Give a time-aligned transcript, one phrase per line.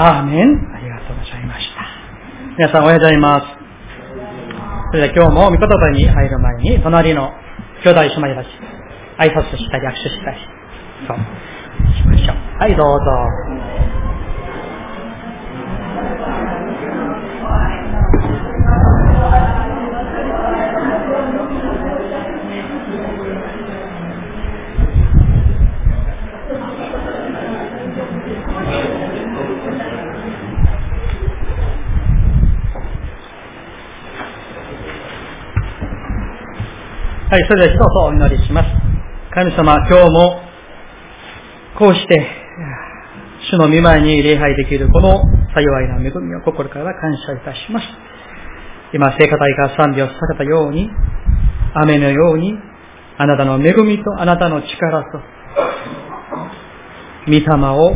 [0.00, 0.74] アーメン。
[0.76, 1.82] ありがとうございました。
[2.56, 3.46] 皆さんおはようございます。
[4.92, 7.32] それでは今日も御言葉に入る前に、隣の
[7.82, 8.48] 兄弟姉妹たち、
[9.18, 10.38] 挨拶したり握手したり、
[11.08, 11.18] そう、
[11.98, 12.36] しましょう。
[12.60, 13.47] はい、どうぞ。
[37.30, 38.70] はい、それでは一つお祈りします。
[39.34, 40.40] 神様、今日も、
[41.78, 42.26] こうして、
[43.50, 47.86] 主の御前に礼拝できるこの幸いな恵みを心から感謝いたします。
[48.94, 50.88] 今、聖歌隊が賛美を捧げたように、
[51.74, 52.54] 雨のように、
[53.18, 55.20] あなたの恵みとあなたの力と、
[57.26, 57.44] 御霊
[57.76, 57.94] を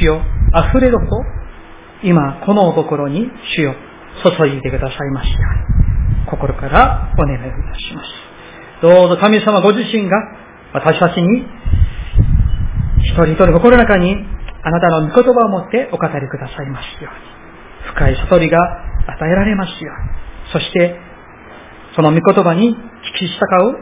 [0.00, 0.22] 主よ、
[0.72, 1.22] 溢れると、
[2.02, 3.76] 今、このところに主よ、
[4.24, 5.30] 注いでくださいまし
[6.26, 6.30] た。
[6.32, 8.31] 心からお願いいたします。
[8.82, 10.16] どうぞ神様ご自身が
[10.74, 11.46] 私たちに
[12.98, 14.16] 一人一人心の中に
[14.64, 18.58] あなたの御言葉を持ってお語りくださいますように深い悟りが
[19.06, 20.02] 与えられますよう
[20.48, 20.98] にそして
[21.94, 23.76] その御言葉に聞き従う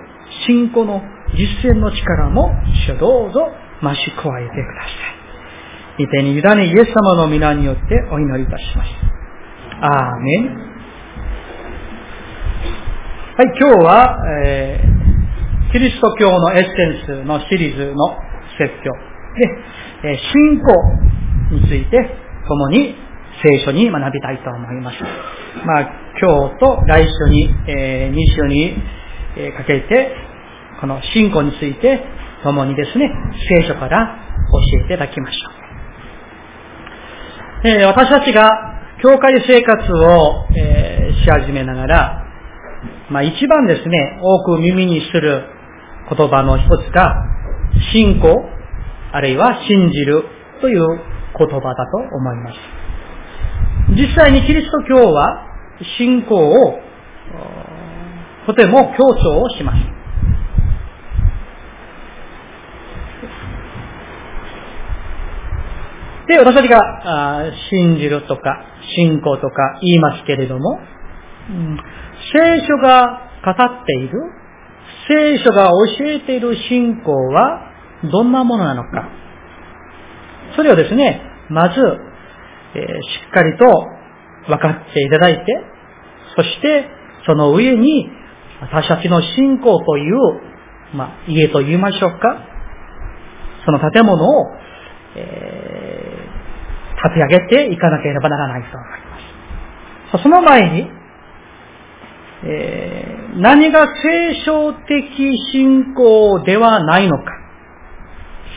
[0.47, 1.03] 信仰の
[1.35, 2.51] 実践の力も
[2.87, 3.49] 主どうぞ
[3.83, 6.05] 増し加えてください。
[6.05, 8.89] 御手に委ねイエス様の皆によってお祈りいたします。
[9.83, 10.70] アーメン。
[13.37, 18.19] はい、今日は、えー、キリスト教のエッセンスのシリーズの
[18.59, 18.91] 説教
[20.03, 21.97] で、えー、信仰について
[22.49, 22.97] 共に
[23.41, 24.97] 聖書に学びたいと思います。
[25.65, 25.83] まあ、
[26.21, 28.75] 今日と来週に、えー、2週に、
[29.37, 30.13] えー、かけて、
[30.81, 32.03] この信仰について
[32.43, 33.09] 共にですね、
[33.63, 34.19] 聖書から
[34.51, 35.39] 教えていただきまし
[37.63, 37.69] た。
[37.69, 38.51] えー、私たちが
[39.01, 42.30] 教会生活を、えー、し始めながら、
[43.11, 45.45] まあ一番ですね、多く耳にする
[46.09, 47.13] 言葉の一つが、
[47.93, 48.49] 信仰、
[49.13, 50.25] あるいは信じる
[50.61, 52.57] という言葉だと思います。
[53.97, 55.45] 実際にキリスト教は
[55.99, 56.79] 信仰を
[58.47, 59.79] とても強調をします。
[66.29, 70.79] で、私たちが信じるとか信仰とか言いますけれども、
[71.51, 71.81] うん
[72.33, 74.21] 聖書が語っている、
[75.09, 77.73] 聖書が教えている信仰は
[78.11, 79.09] どんなものなのか。
[80.57, 81.81] それをですね、まず、
[82.75, 82.87] えー、し
[83.29, 83.65] っかりと
[84.47, 85.45] 分かっていただいて、
[86.37, 86.89] そして
[87.27, 88.09] その上に
[88.61, 90.17] 私たちの信仰という、
[90.95, 92.47] まあ、家と言いましょうか、
[93.65, 94.47] その建物を、
[95.17, 100.23] えー、立て上げていかなければならないと思います。
[100.23, 101.00] その前に、
[102.43, 107.25] えー、何が聖書的信仰ではないのか。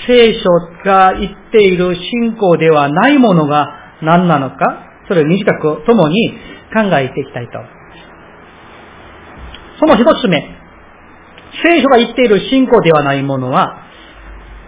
[0.07, 0.49] 聖書
[0.85, 3.67] が言っている信仰ではないものが
[4.01, 4.57] 何なのか、
[5.07, 6.31] それを短く共に
[6.73, 7.53] 考えていきたいと。
[9.79, 10.41] その一つ目、
[11.63, 13.83] 聖書が言っている信仰ではないものは、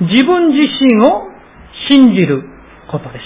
[0.01, 1.23] 自分自身を
[1.87, 2.43] 信じる
[2.91, 3.25] ことです。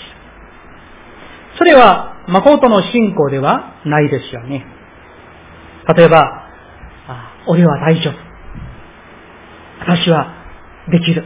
[1.57, 4.65] それは誠の信仰ではないですよね。
[5.95, 6.47] 例えば、
[7.47, 8.13] 俺は大丈夫。
[9.79, 10.33] 私は
[10.91, 11.23] できる。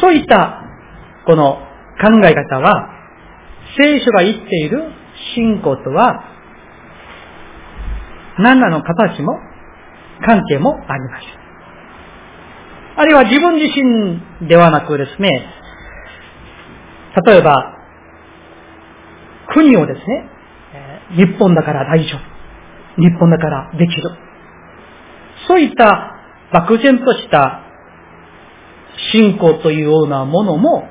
[0.00, 0.64] そういった、
[1.26, 1.58] この
[2.00, 2.88] 考え方は、
[3.78, 4.82] 聖書が言っている
[5.34, 6.24] 信仰とは、
[8.38, 9.38] 何らの形も
[10.26, 11.42] 関係もありません。
[12.96, 13.68] あるいは自分自
[14.40, 15.28] 身ではなくですね、
[17.26, 17.76] 例えば、
[19.54, 20.31] 国をですね、
[21.16, 23.00] 日本だから大丈夫。
[23.00, 24.02] 日本だからできる。
[25.46, 26.14] そういった
[26.52, 27.60] 漠然とした
[29.12, 30.88] 信仰というようなものも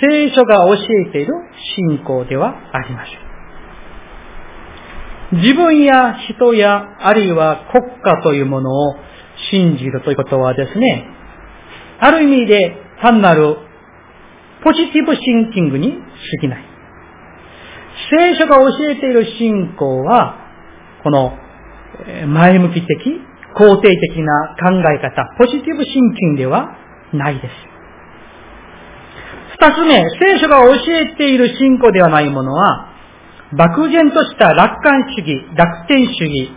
[0.00, 0.74] 聖書が教
[1.08, 1.32] えている
[1.76, 3.30] 信仰ではありません。
[5.42, 8.96] 自分や人やあるいは国家というものを
[9.50, 11.06] 信じるということはですね、
[12.00, 13.56] ある意味で単なる
[14.64, 15.98] ポジティブシンキングに過
[16.42, 16.69] ぎない。
[18.10, 20.36] 聖書が教えている信仰は、
[21.02, 21.36] この
[22.28, 23.20] 前向き的、
[23.54, 26.76] 肯定的な考え方、ポジティブシンキングでは
[27.12, 27.70] ないです。
[29.60, 32.88] 二つ目、聖書が教えている信仰ではないものは、
[33.52, 36.50] 漠然とした楽観主義、楽天主義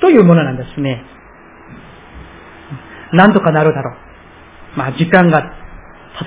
[0.00, 1.04] というものなんですね。
[3.12, 4.78] なんとかなるだろう。
[4.78, 5.42] まあ時間が、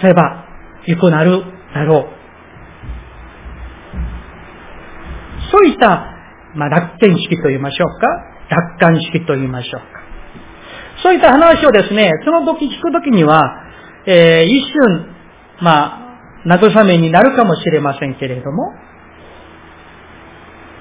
[0.02, 0.46] 例えば
[0.86, 1.44] 良くなる
[1.74, 2.23] だろう。
[5.52, 5.88] そういった、
[6.56, 8.08] まあ、楽天式と言いましょうか、
[8.50, 10.04] 楽観式と言いましょうか。
[11.02, 13.64] そういった話をですね、その時聞く時には、
[14.06, 15.08] えー、一瞬、
[15.62, 18.74] まあ、慰めになるかもしれませんけれども、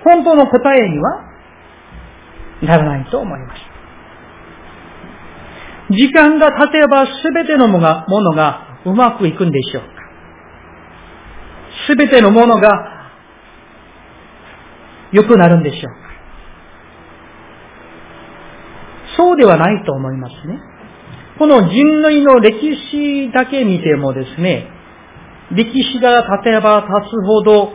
[0.05, 1.25] 本当の答えには
[2.63, 3.61] ならないと思います。
[5.91, 9.89] 時間が経てば全てのものがうまくいくんでしょうか
[11.97, 12.92] 全てのものが
[15.13, 16.13] 良くなるんでしょうか
[19.17, 20.59] そうではないと思いますね。
[21.39, 22.57] この人類の歴
[22.91, 24.69] 史だけ見てもですね、
[25.53, 27.73] 歴史が経てば経つほど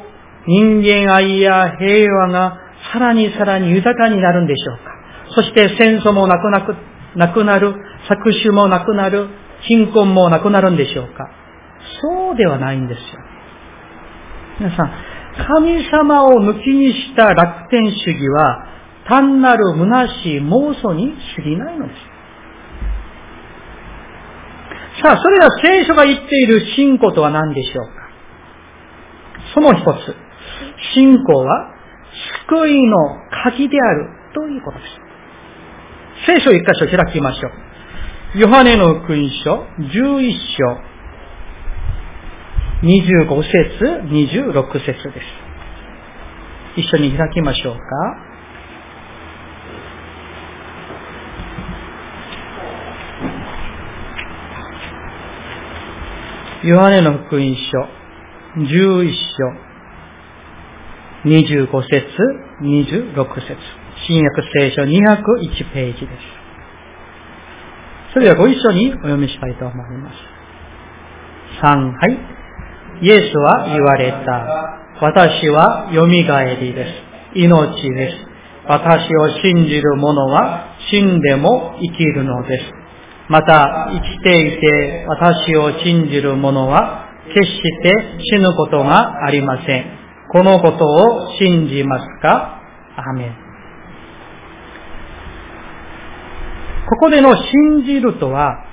[0.47, 2.57] 人間愛や平和が
[2.91, 4.83] さらにさらに豊かになるんでしょうか。
[5.35, 6.75] そして戦争もなくなく
[7.15, 7.73] なくなる、
[8.07, 9.27] 搾取もなくなる、
[9.61, 11.29] 貧困もなくなるんでしょうか。
[12.01, 13.05] そうではないんですよ。
[14.59, 14.91] 皆さん、
[15.45, 18.65] 神様を抜きにした楽天主義は
[19.07, 21.99] 単なる虚しい妄想に過ぎないのです。
[25.01, 27.91] さあ、それが聖書が言っている信仰とは何でしょうか？
[29.53, 30.15] その一つ、
[30.95, 31.71] 信仰は
[32.49, 32.97] 救いの
[33.43, 34.89] 鍵であるということです。
[36.25, 37.49] 聖書一箇所開きましょ
[38.35, 38.39] う。
[38.39, 40.96] ヨハネの福音書11章
[42.83, 45.01] 25節、26節です。
[46.79, 47.79] 一緒に開きましょうか。
[56.63, 57.87] ヨハネの福音書
[58.61, 59.17] 11章
[61.25, 62.05] 25節、
[62.61, 63.57] 26節。
[64.05, 66.13] 新約聖書201ページです。
[68.13, 70.15] それではご一緒にお読みしたいと思います。
[71.63, 72.36] 3、はい。
[73.01, 74.73] イエスは言われた。
[74.99, 76.25] 私は蘇り
[76.73, 77.39] です。
[77.39, 78.15] 命です。
[78.67, 82.63] 私を信じる者は死んでも生きるのです。
[83.29, 89.85] また、生きていて私を信じる者は決して死ぬことがありません。
[90.31, 92.61] このことを信じますか？
[92.97, 93.35] アメン。
[96.89, 98.65] ここでの信じるとは、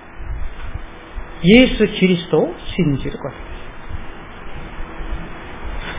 [1.43, 3.54] イエス・キリストを信じること。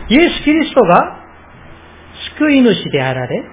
[0.08, 1.24] イエス・キリストが
[2.38, 3.44] 救い主であられ、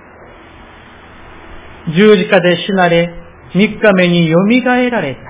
[1.95, 3.09] 十字架で死なれ、
[3.55, 4.35] 三日目に蘇
[4.65, 5.21] られた。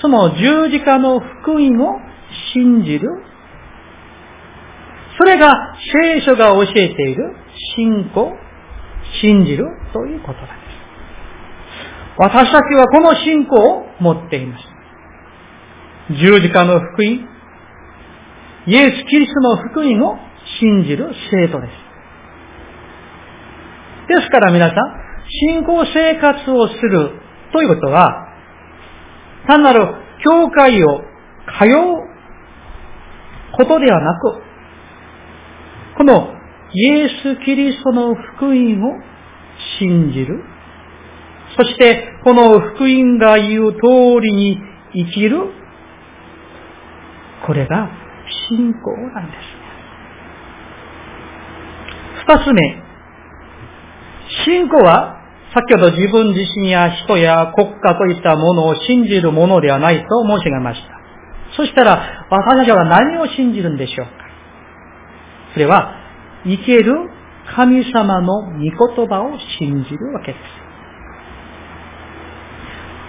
[0.00, 1.98] その十字架の福音を
[2.52, 3.08] 信じる
[5.18, 5.52] それが
[6.02, 7.34] 聖書が教えている
[7.76, 8.32] 信仰、
[9.20, 10.58] 信じるということなんです。
[12.18, 14.64] 私たちはこの信仰を持っています。
[16.18, 17.28] 十字架の福音、
[18.66, 20.18] イエス・キリストの福音を
[20.60, 21.72] 信じる生徒です。
[24.08, 24.76] ですから皆さん、
[25.48, 27.12] 信仰生活をする
[27.52, 28.28] ということは、
[29.46, 29.94] 単なる
[30.24, 31.00] 教会を
[31.58, 32.12] 通う
[33.56, 34.42] ことではなく、
[35.96, 36.34] この
[36.72, 38.98] イエス・キリストの福音を
[39.78, 40.42] 信じる。
[41.56, 43.78] そして、この福音が言う通
[44.22, 44.58] りに
[44.94, 45.38] 生きる。
[47.46, 47.90] これが
[48.48, 49.61] 信仰なんです。
[52.26, 52.82] 二つ目。
[54.44, 55.18] 信仰は、
[55.54, 60.88] 先ほど自分自身や人や国家といったものを信じるものではないと申し上げました。
[61.56, 64.12] そしたら、私たちは何を信じるんでしょうか？
[65.52, 65.94] それは、
[66.44, 66.94] 生ける
[67.54, 68.72] 神様の御言
[69.06, 70.44] 葉を信じるわけです。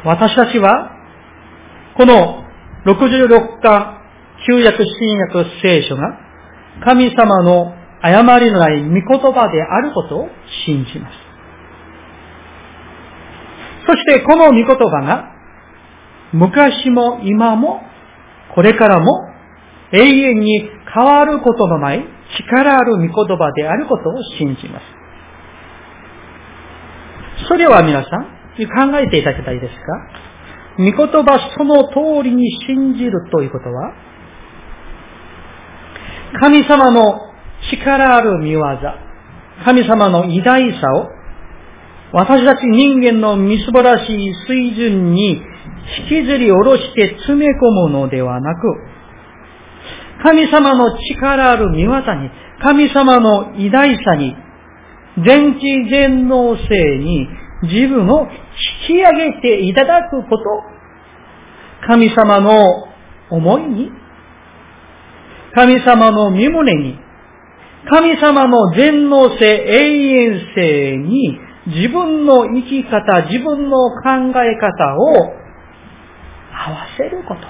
[0.06, 0.92] 私たちは、
[1.96, 2.44] この
[2.86, 4.00] 66巻
[4.46, 6.20] 旧約新約聖書が
[6.84, 7.74] 神様の
[8.04, 10.30] 誤りのない御言葉であることを
[10.66, 11.16] 信じます。
[13.88, 15.32] そしてこの御言葉が
[16.34, 17.82] 昔も今も
[18.54, 19.30] これからも
[19.94, 22.06] 永遠に変わることのない
[22.38, 24.86] 力ある御言葉であることを信じます。
[27.48, 28.24] それは皆さん、
[28.58, 29.82] 考えていただきたいですか？
[30.78, 33.94] 御言葉その通りに信じるということは、
[36.40, 37.33] 神様の
[37.72, 38.62] 力ある見業、
[39.64, 41.10] 神様の偉大さを
[42.12, 45.42] 私たち人間のみすぼらしい水準に
[46.02, 48.62] 引きずり下ろして詰め込むのではなく、
[50.24, 52.30] 神様の力ある見業に、
[52.62, 54.36] 神様の偉大さに、
[55.26, 57.28] 全知全能性に
[57.64, 58.28] 自分を
[58.88, 60.44] 引き上げていただくこと、
[61.88, 62.88] 神様の
[63.30, 63.92] 思いに
[65.54, 66.98] 神様の身胸に、
[67.90, 71.38] 神様の全能性、永遠性に
[71.68, 74.10] 自分の生き方、自分の考
[74.42, 75.34] え方を
[76.52, 77.42] 合わせること。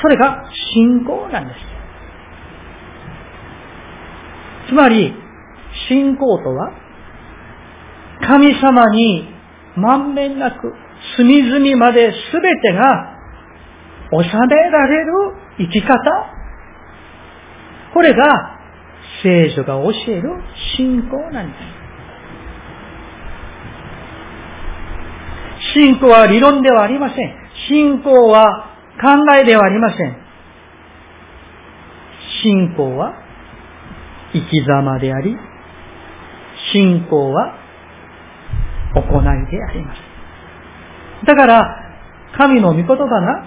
[0.00, 1.60] それが信仰なんです。
[4.68, 5.14] つまり、
[5.88, 6.72] 信仰とは、
[8.26, 9.28] 神様に
[9.76, 10.72] 満面なく、
[11.16, 13.18] 隅々まで全てが
[14.10, 15.12] 収められる
[15.58, 15.96] 生き方。
[17.94, 18.57] これが
[19.22, 20.30] 聖書が教える
[20.76, 21.78] 信仰なんです。
[25.74, 27.34] 信仰は理論ではありません。
[27.68, 28.68] 信仰は
[29.00, 30.16] 考えではありません。
[32.42, 33.14] 信仰は
[34.32, 35.36] 生き様であり、
[36.72, 37.54] 信仰は
[38.94, 39.98] 行いであります。
[41.26, 41.62] だから、
[42.36, 43.46] 神の御言葉が、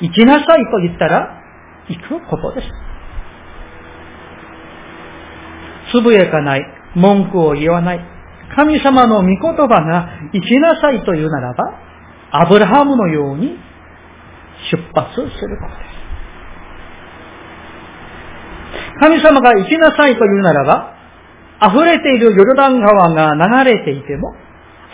[0.00, 1.42] 生きなさいと言ったら、
[1.88, 2.87] 行くことです。
[5.92, 6.62] つぶやかない、
[6.94, 8.00] 文句を言わない、
[8.56, 11.64] 神様の御言葉が生きなさいと言うならば、
[12.30, 13.56] アブラハムのように
[14.70, 15.98] 出発することです。
[19.00, 20.94] 神様が生きなさいと言うならば、
[21.70, 24.34] 溢れているヨルダン川が流れていても、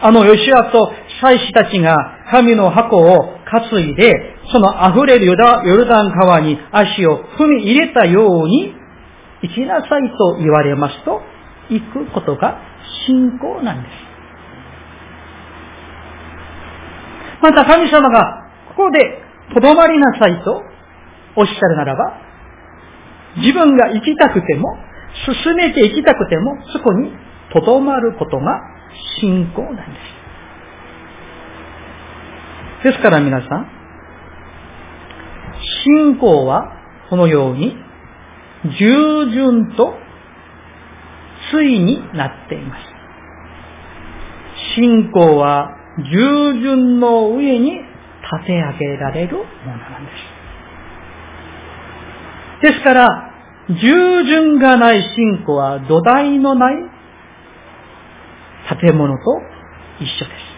[0.00, 1.96] あのヨシアと祭司たちが
[2.30, 4.12] 神の箱を担いで、
[4.52, 8.74] その溢れるヨルダン川に足を踏み入れたように、
[9.44, 11.20] 行きなさいと言われますと、
[11.68, 12.58] 行くことが
[13.06, 13.94] 信仰なんです。
[17.42, 19.22] また神様がここで
[19.52, 20.62] とどまりなさいと
[21.36, 22.14] おっしゃるならば、
[23.36, 24.78] 自分が行きたくても、
[25.44, 27.12] 進めて行きたくても、そこに
[27.52, 28.60] とどまることが
[29.20, 29.82] 信仰なんで
[32.82, 32.84] す。
[32.84, 33.68] ですから皆さん、
[35.84, 36.72] 信仰は
[37.10, 37.83] このように
[38.78, 39.94] 従順と
[41.54, 42.82] 対になっています。
[44.76, 45.70] 信仰は
[46.10, 50.10] 従順の上に立て上げられるものなんで
[52.62, 52.72] す。
[52.72, 53.30] ですから、
[53.68, 56.76] 従順がない信仰は土台のない
[58.80, 59.22] 建物と
[60.00, 60.54] 一緒です。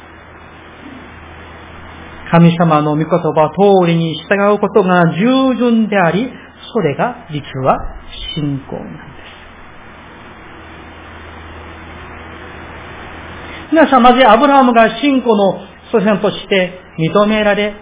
[2.31, 6.31] 神様の御言葉通りに従うことが従順であり、
[6.73, 7.79] それが実は
[8.35, 9.37] 信仰なんです。
[13.73, 17.75] 皆さん、まずアブラハムが信仰の祖先として認められ、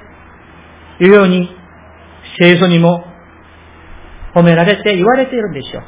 [1.00, 1.48] いうように、
[2.38, 3.04] 聖書にも
[4.34, 5.82] 褒められて言われているんでしょう。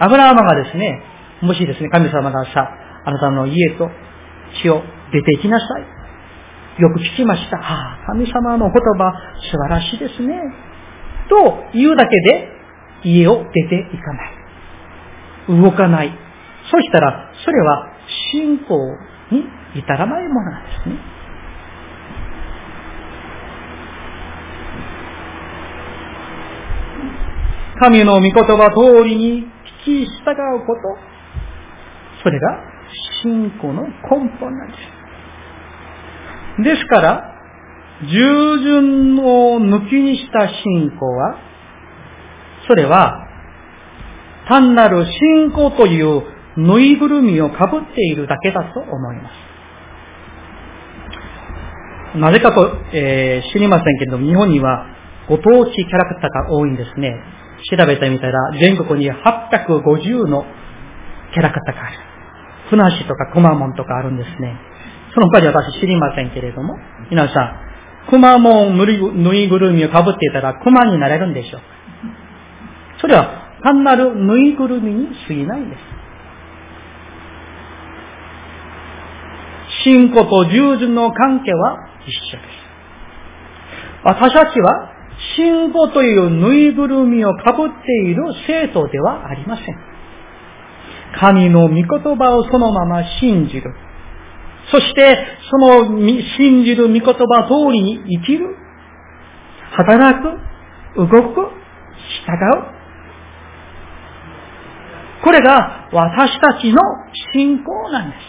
[0.00, 1.02] アブラハムがですね、
[1.42, 2.68] もしですね、神様がさ、
[3.04, 3.90] あなたの家と
[4.62, 4.82] 地を
[5.12, 6.82] 出て行きなさい。
[6.82, 7.58] よく聞きました。
[7.58, 9.12] ああ、神様の言葉
[9.50, 10.40] 素晴らしいですね。
[11.28, 12.48] と言うだけで
[13.04, 15.62] 家を出ていかない。
[15.62, 16.12] 動かない。
[16.70, 17.88] そしたら、それは
[18.32, 18.74] 信仰
[19.30, 19.44] に
[19.78, 20.96] 至らないものなんですね。
[27.78, 29.42] 神の御言葉通りに
[29.84, 30.80] 聞き従うこと、
[32.22, 32.60] それが
[33.22, 33.90] 信仰の根
[34.40, 36.62] 本なんです。
[36.62, 37.35] ですから、
[38.02, 41.38] 従順を抜きにした信仰は、
[42.68, 43.22] それは、
[44.48, 46.22] 単なる信仰という
[46.56, 49.30] ぬいぐるみをかぶっているだけだと思いま
[52.14, 52.18] す。
[52.18, 54.86] なぜかと、えー、知りませんけれども、日本には
[55.28, 57.14] ご当地キャラクターが多いんですね。
[57.70, 60.44] 調べてみたら、全国に850の
[61.32, 61.98] キャラクターがある。
[62.70, 64.56] 船市とか熊門とかあるんですね。
[65.14, 66.76] その他に私知りませんけれども、
[67.10, 67.65] 皆さん、
[68.10, 71.66] 熊もぬいぐるみをかぶっていたら熊になれるんでしょうか
[73.00, 75.80] それは単なるぬいぐるみに過ぎないんです。
[79.84, 82.66] 信仰と従順の関係は一緒です。
[84.04, 84.92] 私たちは
[85.36, 89.66] 信仰というぬいぐるみをかぶっている生徒ではありません。
[91.18, 91.84] 神の御言
[92.16, 93.74] 葉をそのまま信じる。
[94.70, 95.84] そして、その
[96.36, 97.12] 信じる御言葉
[97.48, 98.56] 通りに生きる。
[99.72, 100.24] 働く。
[100.96, 101.14] 動く。
[101.14, 102.76] 従う。
[105.22, 106.80] これが私たちの
[107.32, 108.20] 信仰なんです。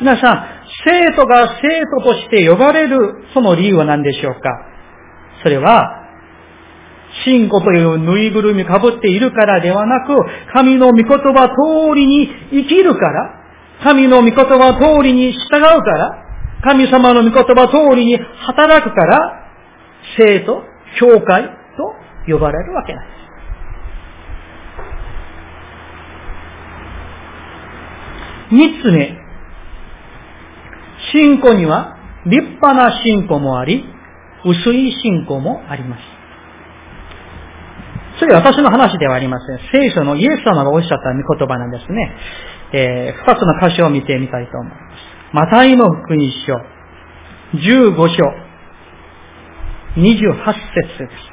[0.00, 0.46] 皆さん、
[0.86, 4.40] 生徒が生徒として呼ばれるその理由は何でしょうか？
[5.42, 5.96] それは、
[7.24, 10.14] 信仰というぬいぐるみかぶっているからではなく、
[10.52, 13.39] 神の御言葉通りに生きるから、
[13.82, 16.24] 神の御言葉通りに従うから、
[16.62, 19.52] 神様の御言葉通りに働くから、
[20.18, 20.62] 生と
[20.98, 21.52] 教会と
[22.26, 23.20] 呼ばれるわけなんです。
[28.52, 29.16] 三つ目、
[31.12, 31.96] 信仰には
[32.26, 33.84] 立派な信仰もあり、
[34.44, 36.02] 薄い信仰もあります。
[38.18, 39.58] それは私の話ではありません。
[39.72, 42.12] 聖書のイエス様がおっしゃった御言葉なんですね。
[42.72, 44.80] えー、二つの箇所を見てみたいと思います。
[45.32, 46.60] マタイの福音書、
[47.58, 48.14] 十五章、
[49.96, 51.29] 二十八節です。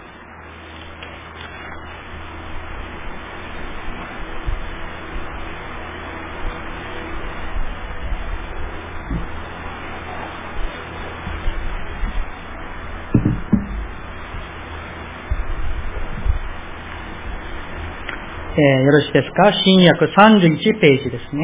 [18.60, 19.54] えー、よろしいですか？
[19.54, 21.42] 新約31ページですね。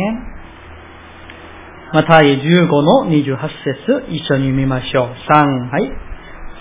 [1.94, 5.10] また、15の28節一緒に見ましょう。
[5.32, 5.92] 3、はい。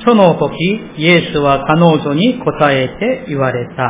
[0.04, 0.54] その時、
[0.98, 3.82] イエスは彼女に答えて言われた。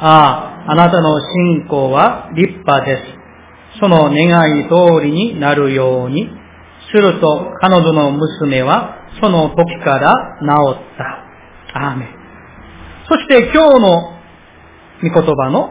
[0.00, 2.98] ああ、あなたの信仰は立派で
[3.74, 3.80] す。
[3.80, 6.30] その願い通りになるように。
[6.94, 11.88] すると、彼女の娘はその時から治った。
[11.88, 12.08] アーメン。
[13.08, 14.12] そして今日の
[15.02, 15.70] 御言葉の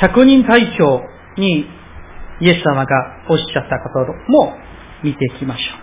[0.00, 1.02] 百人隊長
[1.36, 1.66] に
[2.40, 2.88] イエス様が
[3.28, 4.56] おっしゃったことも
[5.04, 5.82] 見ていきましょう。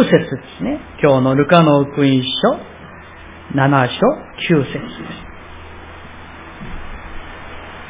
[0.00, 0.18] 9節で
[0.58, 0.80] すね。
[1.02, 2.58] 今日のルカの福音書、
[3.54, 4.00] 7章
[4.54, 4.78] 9節で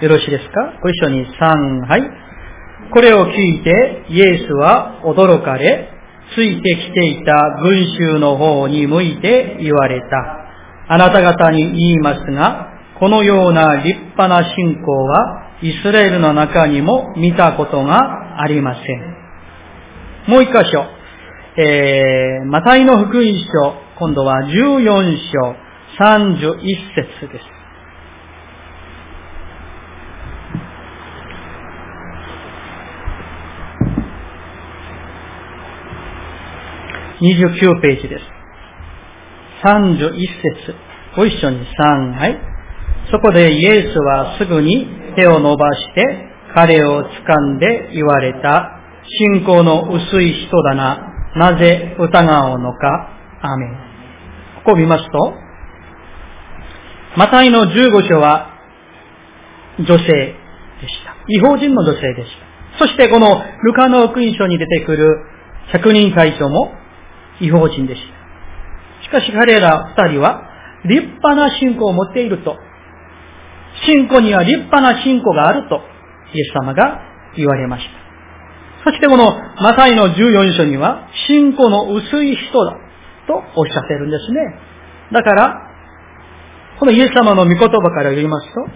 [0.01, 0.05] す。
[0.05, 0.79] よろしいですか？
[0.83, 2.03] ご一緒に3、はい。
[2.93, 5.91] これを聞いて、イエスは驚かれ、
[6.35, 10.43] ついてきていた群衆の方に向いて言われた。
[10.89, 19.27] あなた方に言いますが、このような立派な信仰はイスラエルの中にも見たことがありません。
[20.29, 20.85] もう一箇所。
[21.59, 25.57] えー、マタイの福音書、今度は14章
[25.99, 26.59] 31
[26.95, 27.57] 節です。
[37.21, 38.25] 29ページです。
[39.65, 40.13] 31
[40.67, 40.75] 節。
[41.17, 42.56] ご一緒に3、はい。
[43.11, 48.73] そこでイエスはすぐに手を伸ばして彼を掴んで言われた。
[49.09, 51.13] 信仰の薄い人だな。
[51.37, 53.11] なぜ疑うのか。
[53.43, 53.71] アメン。
[54.65, 55.35] ここを見ますと、
[57.17, 58.51] マタイの15章は
[59.79, 61.15] 女性でした。
[61.29, 62.31] 違法人の女性でし
[62.79, 62.87] た。
[62.87, 65.21] そしてこのルカの福音書に出てくる
[65.73, 66.73] 百人会長も
[67.41, 68.03] 違法人でし
[69.03, 69.05] た。
[69.05, 70.43] しかし彼ら二人は
[70.85, 72.57] 立派な信仰を持っていると
[73.85, 75.81] 信仰には立派な信仰があると、
[76.33, 77.01] イエス様が
[77.37, 78.91] 言われました。
[78.91, 79.25] そしてこの
[79.61, 82.73] マタイの14章には、信仰の薄い人だ
[83.27, 84.41] とおっしゃってるんですね。
[85.13, 85.63] だから、
[86.79, 88.67] このイエス様の御言葉から言いますと、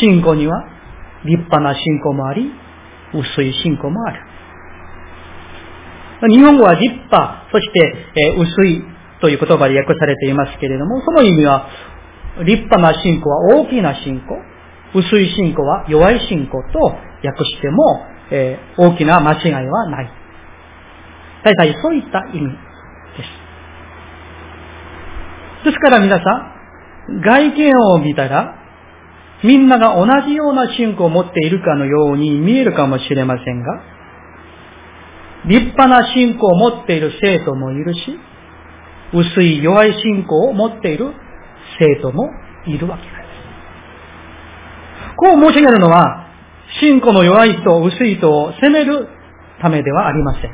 [0.00, 0.64] 信仰には
[1.24, 2.50] 立派な信仰もあり、
[3.14, 4.20] 薄い信仰もある。
[6.30, 8.84] 日本語は立派、そして、え薄い
[9.22, 11.68] という言葉で訳されていますけれども、その意味は、
[12.44, 14.36] 立派な信仰は大きな信仰、
[14.94, 16.78] 薄い信仰は弱い信仰と
[17.24, 20.10] 訳しても、えー、大きな間違いはない。
[21.44, 22.56] 大体そういった意味で
[25.62, 25.66] す。
[25.66, 26.24] ですから皆さ
[27.08, 28.56] ん、外見を見たら、
[29.44, 33.82] みんなが同じような信仰を持っているかのように見えるかもしれませんが、
[35.46, 38.18] 立派な信仰を持っている生徒もいるし、
[39.12, 41.12] 薄い弱い信仰を持っている
[41.78, 42.30] 生徒も
[42.66, 43.12] いるわけです。
[45.16, 46.26] こう申し上げるのは、
[46.80, 49.08] 信仰の弱い人、薄い人を責める
[49.60, 50.50] ためではありません。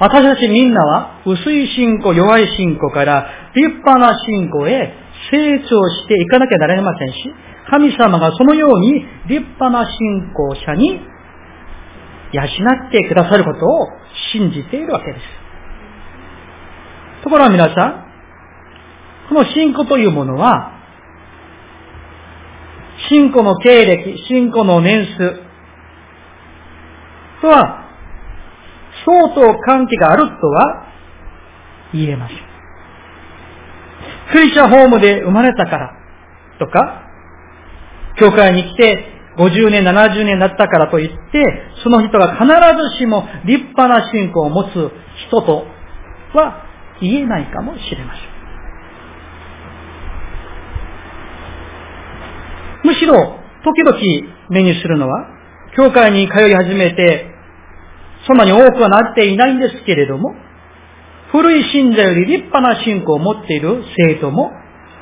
[0.00, 4.94] 私たちみんなは薄い信仰、弱い信仰から立派な信仰へ
[5.30, 7.34] 成長していかなきゃなれませんし、
[7.70, 8.92] 神様がそのように
[9.28, 11.00] 立派な信仰者に
[12.32, 13.88] 養ってくださることを
[14.32, 15.47] 信じているわけです。
[17.22, 18.08] ところが皆さん、
[19.28, 20.72] この信仰というものは、
[23.08, 25.40] 信仰の経歴、信仰の年数
[27.40, 27.84] とは、
[29.04, 30.86] 相当関係があるとは
[31.92, 32.38] 言えません。
[34.32, 35.92] クリスチャホームで生まれたから
[36.58, 37.04] とか、
[38.18, 39.06] 教会に来て
[39.38, 44.90] 50年、70年だったからといって、その人が必ずしも立派な信仰を持つ
[45.28, 45.64] 人と
[46.34, 46.67] は
[47.00, 48.22] 言えないかもしれません。
[52.84, 53.98] むしろ、時々
[54.50, 55.28] 目にするのは、
[55.76, 57.26] 教会に通い始めて、
[58.26, 60.34] そんなに多くはなっていないんですけれども、
[61.30, 64.50] 古い信者より立派な信仰を持っている生徒も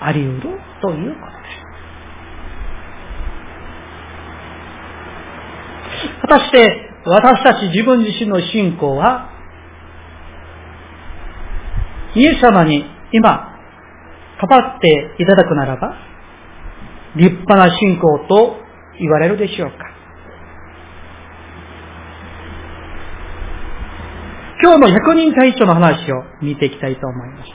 [0.00, 1.48] あり得るということで
[6.02, 6.20] す。
[6.22, 9.30] 果たして私たち自分自身の信仰は
[12.16, 13.56] イエス様に今
[14.40, 15.94] 語っていただくならば
[17.14, 18.56] 立派な信仰と
[18.98, 19.96] 言われるでしょうか
[24.62, 27.50] 今日の百人隊長の話を見ていきたいと思います。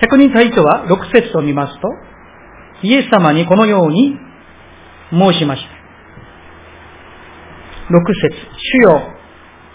[0.00, 1.88] 百人隊長は6節を見ますと、
[2.82, 4.16] イエス様にこのように
[5.10, 5.68] 申しました。
[7.94, 9.02] 6節主よ、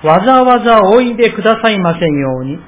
[0.03, 2.59] わざわざおいでくださいませんように、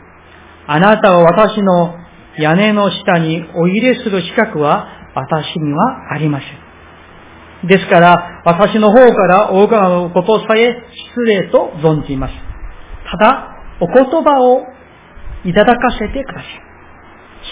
[0.68, 1.96] あなたは私の
[2.38, 6.46] 屋根の下にお入れする資格は私にはありませ
[7.66, 7.68] ん。
[7.68, 10.84] ですから、私の方からお伺うことさえ
[11.16, 12.34] 失礼と存じます。
[13.12, 14.66] ただ、お言葉を
[15.46, 16.46] いただかせてください。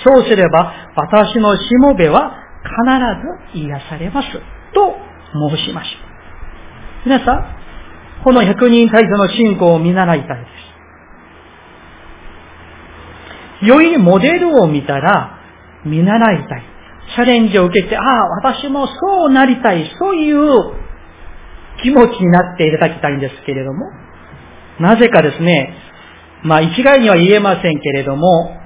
[0.04, 4.30] そうすれば、私のしもべは必ず癒されます。
[4.74, 4.96] と
[5.52, 5.98] 申しました。
[7.06, 10.73] 皆さん、この百人体制の信仰を見習いたいです。
[13.66, 15.40] 良いモデルを見たら、
[15.86, 16.64] 見習いたい。
[17.16, 19.92] チャレンジを受けて、ああ、私もそうなりたい。
[20.00, 20.74] そういう
[21.82, 23.86] 気持ちになっていただきたいんですけれども、
[24.80, 25.76] なぜかですね、
[26.44, 28.58] まあ一概には言えませんけれども、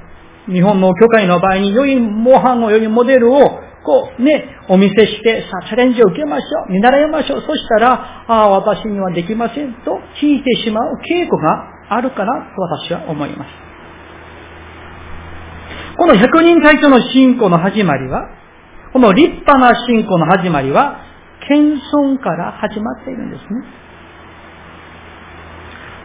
[0.48, 3.40] 日本の教会の場合に良い模範を良いモデルを
[3.88, 6.74] こうね、お見せして、さあチャレンジを受けましょう。
[6.74, 7.42] 見習いましょう。
[7.42, 13.50] そしたら、ああ、私にはできませんと聞いてしまう傾向があるかなと私は思います。
[15.98, 18.30] この百人隊長の信仰の始まりは、
[18.94, 21.02] この立派な信仰の始まりは、
[21.50, 23.48] 謙遜から始まっているんですね。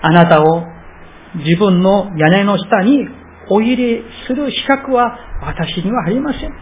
[0.01, 0.65] あなたを
[1.37, 3.07] 自分の屋根の下に
[3.51, 6.53] お入れする資格は私にはありません。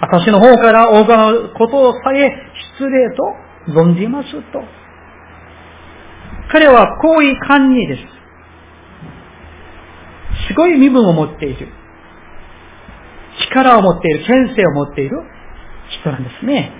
[0.00, 2.30] 私の方から多くのことをさえ
[2.76, 3.22] 失礼と
[3.72, 4.38] 存じますと。
[6.50, 8.02] 彼は好意管理です。
[10.48, 11.68] すごい身分を持っている。
[13.40, 15.16] 力を持っている、先生を持っている
[16.00, 16.72] 人なんですね。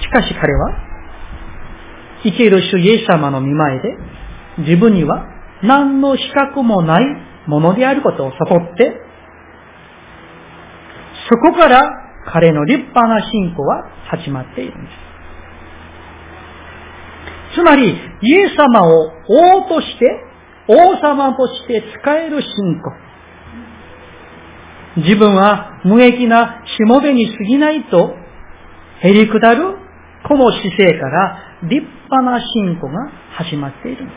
[0.00, 0.86] しかし彼は
[2.22, 3.96] 生きる主イエス様の見前で、
[4.58, 5.26] 自分には
[5.62, 7.04] 何の資格もない
[7.46, 9.00] ものであることを悟って、
[11.28, 11.90] そこから
[12.32, 15.06] 彼の立派な信仰は始まっているんです。
[17.56, 17.88] つまり、
[18.20, 20.24] イエス様を王として、
[20.68, 23.05] 王様として使える信仰。
[24.96, 28.14] 自分は無益なしもべに過ぎないと、
[29.02, 29.76] へりくだる
[30.26, 34.12] この姿勢から立派な信仰が始まっているんで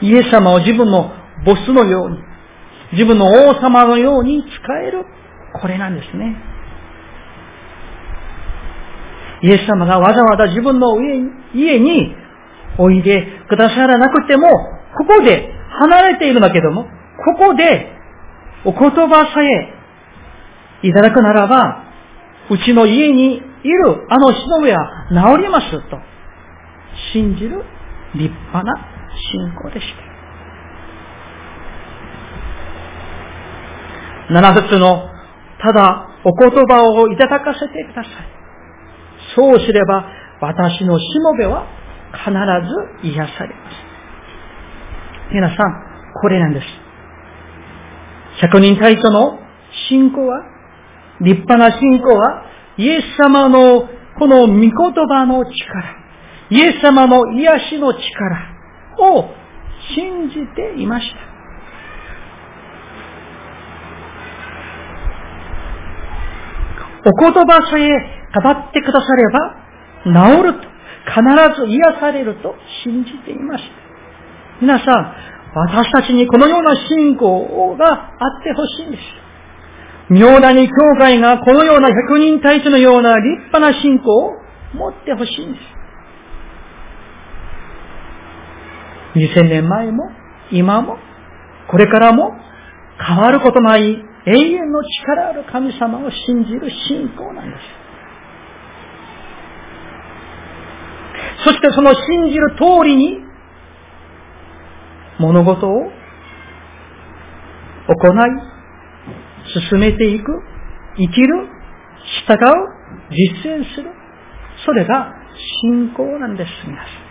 [0.00, 0.04] す。
[0.06, 1.12] イエス様を自分の
[1.44, 2.18] ボスのように、
[2.92, 5.04] 自分の王様のように使える。
[5.60, 6.36] これなんですね。
[9.42, 10.96] イエス様がわざわざ自分の
[11.54, 12.14] 家に
[12.78, 14.48] おいでくださらなくても、
[14.96, 16.86] ここで離れているんだけども、
[17.24, 17.92] ここで
[18.64, 19.74] お言葉さえ
[20.82, 21.84] いただくならば、
[22.50, 25.98] うちの家にいるあの忍びは治りますと
[27.12, 27.64] 信じる
[28.14, 28.74] 立派な
[29.32, 30.14] 信仰でした。
[34.32, 35.10] 七節の
[35.60, 38.12] ただお言葉をいただかせてください。
[39.34, 40.06] そうすれば
[40.40, 41.66] 私のしもべは
[42.12, 42.30] 必
[43.02, 43.76] ず癒されます。
[45.32, 45.56] 皆さん、
[46.20, 46.83] これなんです。
[48.40, 49.38] 百人隊長の
[49.88, 50.42] 信仰は？
[51.20, 52.42] 立派な信仰は、
[52.76, 54.70] イエス様のこの御言
[55.08, 55.54] 葉の力、
[56.50, 58.00] イエス様の癒しの力
[58.98, 59.30] を
[59.94, 61.16] 信じていました。
[67.06, 67.88] お言葉さえ
[68.42, 69.56] 語ってくだされば
[70.36, 70.60] 治ると、
[71.06, 71.20] 必
[71.60, 73.70] ず癒されると信じていました。
[74.60, 75.14] 皆さん、
[75.54, 79.02] 私たちにこのような信仰があってほしいんです。
[80.10, 84.32] 妙なに教会がこのような百人隊長のような立派な信仰を
[84.74, 85.64] 持ってほしいんです。
[89.40, 90.10] 2000年前も、
[90.50, 90.98] 今も、
[91.70, 92.32] これからも
[92.98, 93.82] 変わることない
[94.26, 97.62] 永遠の力ある神様を信じる信仰なんです。
[101.44, 103.20] そしてその信じる通りに
[105.18, 105.70] 物事を
[107.88, 108.30] 行い、
[109.70, 110.42] 進めていく、
[110.96, 111.48] 生きる、
[112.26, 112.38] 従う、
[113.10, 113.90] 実践する。
[114.64, 115.12] それが
[115.62, 117.04] 信仰なんです、皆さん。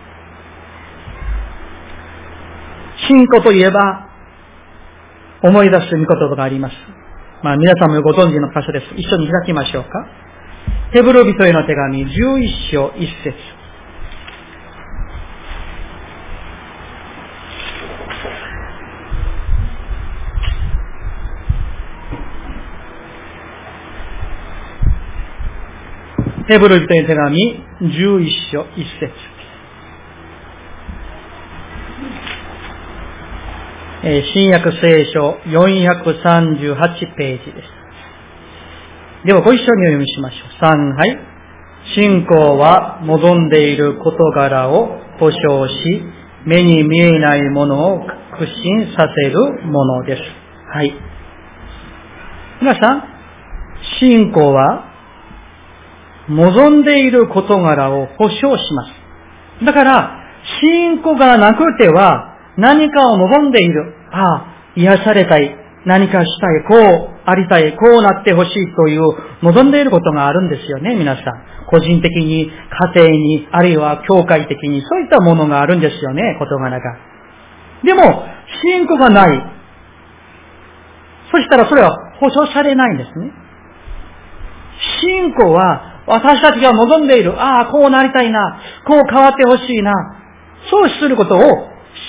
[3.07, 4.09] 信仰といえば、
[5.43, 6.75] 思い出す御言葉があります。
[7.43, 8.85] まあ皆さんもご存知の箇所です。
[8.95, 9.89] 一緒に開きましょうか。
[10.93, 12.11] ヘブル人への手紙11
[12.71, 13.35] 章1節
[26.45, 28.67] ヘブル人への手紙11章1
[28.99, 29.13] 節
[34.33, 37.69] 新約聖書438ページです。
[39.25, 40.49] ではご一緒にお読みしましょう。
[40.61, 41.17] 3、はい。
[41.95, 46.03] 信仰は望んでいる事柄を保証し、
[46.45, 50.21] 目に見えないものを確信させるものです。
[50.73, 50.93] はい。
[52.59, 53.03] 皆さん、
[54.01, 54.92] 信仰は
[56.29, 58.85] 望んでいる事柄を保証しま
[59.61, 59.65] す。
[59.65, 60.19] だから、
[60.61, 63.93] 信仰がなくては何かを望んでいる。
[64.11, 65.55] ああ、癒されたい。
[65.85, 66.85] 何かしたい。
[66.97, 67.75] こうありたい。
[67.75, 69.01] こうなってほしいという
[69.43, 71.23] 望んでいることがあるんですよね、皆さん。
[71.67, 72.49] 個人的に、
[72.95, 76.97] 家庭に、あるいは教会的に、そういったものがあるんですよね、事柄が。
[77.83, 78.25] でも、
[78.63, 79.43] 信仰がない。
[81.31, 83.31] そしたらそれは保証されないんですね。
[85.01, 89.93] 信仰は私たちが望んでいる、ああ、こうなりたいな、こう変わってほしいな、
[90.69, 91.39] そうすることを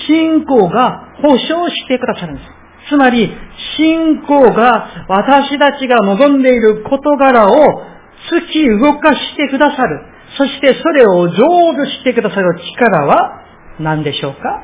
[0.07, 2.47] 信仰が保証してくださるんです。
[2.89, 3.31] つまり、
[3.77, 7.83] 信仰が私たちが望んでいる事柄を
[8.29, 10.01] 突き動かしてくださる。
[10.37, 13.41] そしてそれを成就してくださる力は
[13.79, 14.61] 何でしょうか？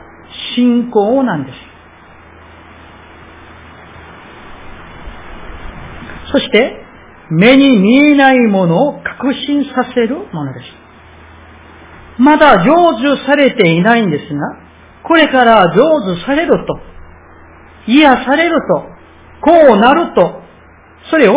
[0.55, 1.57] 信仰なんです。
[6.31, 6.80] そして、
[7.31, 10.65] 目に見えないものを確信させるものです。
[12.17, 14.57] まだ成就されていないんですが、
[15.03, 15.81] これから成
[16.13, 16.79] 就されると、
[17.87, 18.85] 癒されると、
[19.41, 20.41] こうなると、
[21.09, 21.33] それを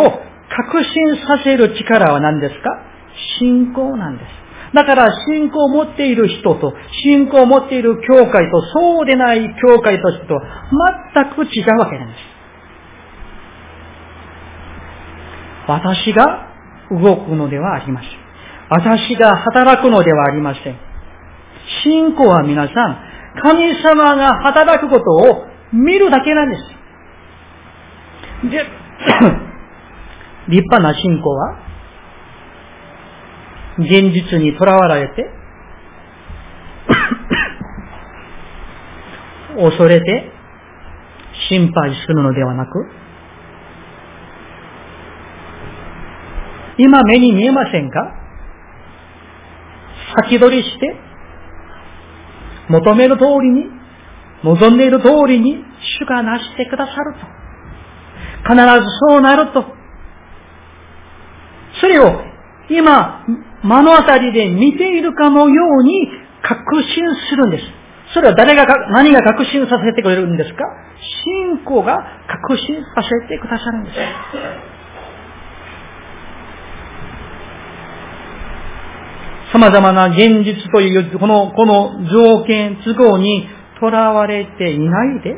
[0.49, 2.69] 確信させる力は何ですか？
[3.39, 4.29] 信仰なんです。
[4.73, 10.41] だから信仰を持っている人と、信仰を持っている教会と、そうでない教会としてと、
[11.13, 12.34] 全く違うわけなんです。
[15.67, 16.49] 私が
[16.91, 18.09] 動くのではありません。
[18.69, 20.77] 私が働くのではありません。
[21.83, 22.97] 信仰は皆さん、
[23.41, 28.49] 神様が働くことを見るだけなんです。
[28.49, 28.65] で、
[30.47, 31.57] 立派な信仰は、
[33.79, 35.29] 現実にとらわれて、
[39.57, 40.31] 恐れて、
[41.49, 42.87] 心配するのではなく、
[46.77, 48.15] 今目に見えませんか？
[50.23, 50.95] 先取りして、
[52.69, 53.69] 求める通りに、
[54.43, 55.63] 望んでいる通りに
[56.01, 57.19] 主がなしてくださると。
[58.47, 59.65] 必ずそうなると。
[61.81, 62.21] それを
[62.69, 63.25] 今、
[63.63, 66.07] 目の当たりで見ているかのように
[66.41, 67.63] 確信するんです。
[68.13, 70.63] それは誰が、何が確信させてくれるんですか？
[71.23, 73.95] 信仰が確信させてくださるんです。
[79.55, 83.47] 様々な現実という、この、この条件、都合に
[83.79, 85.35] とらわれていないで、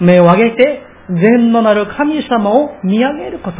[0.00, 3.58] 目を上げて、善のなる神様を見上げること。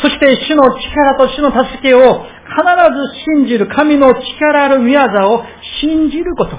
[0.00, 5.42] そして主の力と主の助けを必ず信じる神の力ある宮沢を
[5.80, 6.56] 信じること。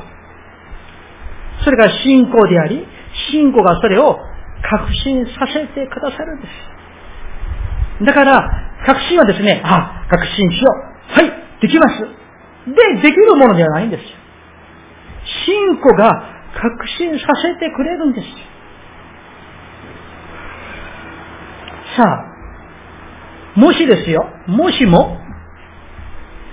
[1.63, 2.85] それが信仰であり、
[3.31, 4.17] 信仰がそれを
[4.61, 6.78] 確信させてくださるんです。
[8.01, 8.49] だから、
[8.85, 10.67] 確信はですね、あ、確信しよ
[11.11, 11.13] う。
[11.13, 11.31] はい、
[11.61, 11.99] できます。
[12.67, 14.07] で、できるものではないんですよ。
[15.45, 16.09] 信仰が
[16.53, 18.33] 確信させてくれるんですよ。
[21.97, 25.19] さあ、もしですよ、もしも、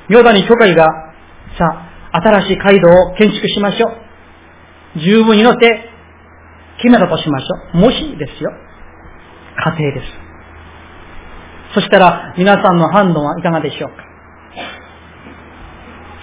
[0.08, 0.86] 妙だに教会が、
[1.58, 3.88] さあ、新しい街道を建築しましょ
[4.96, 4.98] う。
[4.98, 5.90] 十分に乗って
[6.78, 7.80] 決めたとしましょう。
[7.82, 8.50] もしですよ、
[9.64, 10.25] 家庭です。
[11.74, 14.04] そしたら皆さんの反応はいかがでしょうか？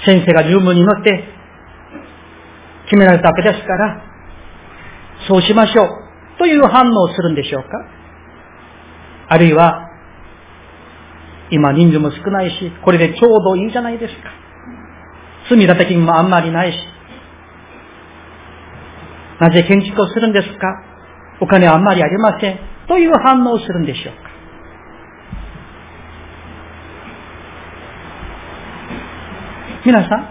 [0.06, 1.24] 先生が十分に乗って
[2.86, 4.02] 決められたわけですから、
[5.28, 5.90] そうしましょう
[6.40, 7.70] という反応をするんでしょうか？
[9.30, 9.90] あるいは、
[11.50, 14.32] 今人数も少ないし、これでちょうどいいじゃないですか？
[15.50, 16.78] 積立て金もあんまりないし、
[19.40, 20.84] なぜ建築をするんですか？
[21.40, 22.60] お金はあんまりありません。
[22.88, 24.33] という反応をするんでしょうか？
[29.86, 30.30] 皆さん、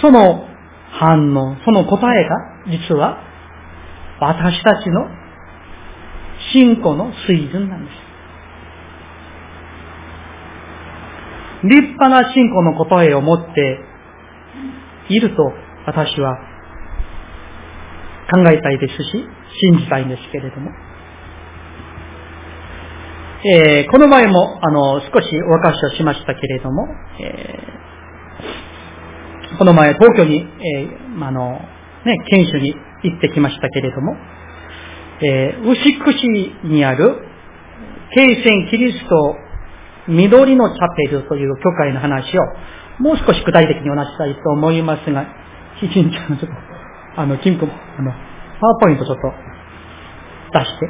[0.00, 0.46] その
[0.92, 2.36] 反応、その答えが
[2.68, 3.18] 実は
[4.20, 5.08] 私たちの
[6.52, 8.06] 信仰の水準なんです。
[11.64, 13.80] 立派な信仰の答えを持って
[15.08, 15.42] いると
[15.86, 16.36] 私は
[18.30, 19.26] 考えたいですし、
[19.72, 20.70] 信じたいんですけれども。
[23.44, 26.88] えー、この前も、あの、少しお明かしをしましたけれども、
[27.20, 27.75] え、
[29.58, 31.52] この前東京に、えー、あの、
[32.04, 34.14] ね、研修に行ってきましたけれども、
[35.22, 36.28] えー、牛久市
[36.64, 37.16] にある、
[38.14, 39.36] 慶戦キリスト
[40.08, 42.42] 緑のチャペルという教会の話を、
[42.98, 45.26] もう少し具体的にお話したいと思いますが、
[45.80, 48.12] ひちんちゃんのちょっと、あの、金庫、あの、
[48.60, 49.32] パワーポイントちょっと
[50.52, 50.86] 出して。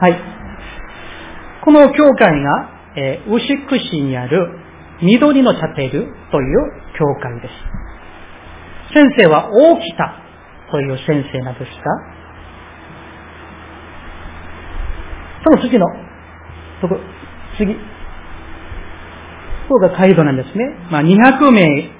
[0.00, 0.16] はい。
[1.64, 4.58] この教会が、えー、牛久市にある
[5.02, 6.12] 緑のチャペルという
[6.98, 7.54] 教会です。
[8.92, 10.14] 先生は大北
[10.70, 11.74] という先生なんですが、
[15.44, 15.86] その次の、
[16.80, 16.98] そこ、
[17.56, 17.74] 次。
[17.74, 17.80] こ
[19.74, 20.64] こが街道なんですね。
[20.90, 21.90] まあ、200名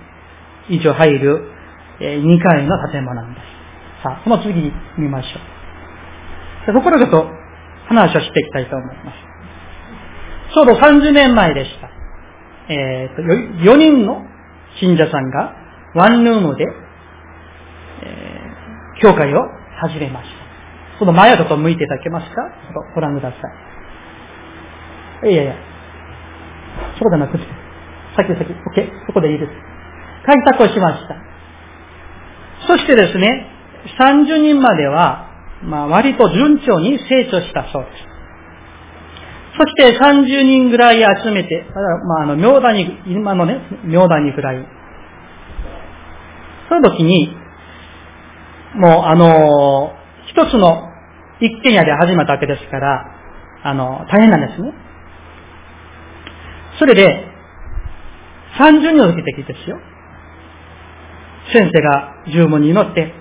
[0.69, 1.51] 以上入る、
[2.01, 3.45] えー、2階の建物なんです。
[4.03, 5.29] さあ、その次見ましょ
[6.73, 6.75] う。
[6.75, 7.27] ここからちょっと
[7.89, 9.17] 話をしていきたいと思います。
[10.55, 12.00] ちょうど30年前でした。
[12.71, 14.23] え、ー、と、4人の
[14.79, 15.57] 信者さんが
[15.97, 16.65] ワンルームで、
[18.03, 19.41] えー、教会を
[19.83, 20.99] 始めました。
[21.01, 22.37] その前をちょっと向いていただけますか
[22.73, 23.37] ちょっとご覧くださ
[25.27, 25.33] い。
[25.33, 25.55] いやいや。
[26.99, 27.45] そうじゃなくて、
[28.17, 29.53] 先先、OK、そこでいいです。
[30.27, 31.17] 開拓をしました。
[32.69, 33.47] そしてですね、
[33.99, 35.27] 30人までは、
[35.63, 38.10] まあ割と順調に成長したそうです。
[39.59, 41.67] そして30人ぐらい集めて、
[42.07, 44.67] まああの、妙だに、今のね、妙だにぐらい。
[46.69, 47.35] その時に、
[48.77, 49.93] もうあの、
[50.29, 50.89] 一つの
[51.41, 53.05] 一軒家で始まったわけですから、
[53.65, 54.73] あの、大変なんですね。
[56.79, 57.27] それで、
[58.59, 59.79] 30人を受けてきですよ。
[61.53, 63.13] 先生が十分に祈って、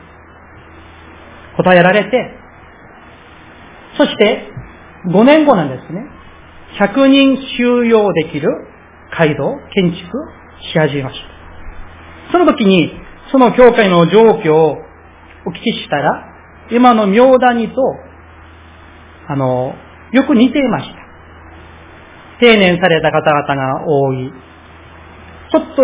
[1.57, 2.37] 答えられて、
[3.97, 4.47] そして、
[5.07, 6.18] 5年後なんですね。
[6.77, 8.47] 100人収容できる
[9.17, 9.99] 街道、建築
[10.71, 12.32] し始めました。
[12.32, 12.91] その時に、
[13.32, 14.77] その教会の状況を
[15.45, 16.25] お聞きしたら、
[16.71, 17.73] 今の妙谷と
[19.29, 19.75] あの、
[20.12, 20.95] よく似ていました。
[22.39, 24.34] 定年された方々が多い。
[25.51, 25.84] ちょっと、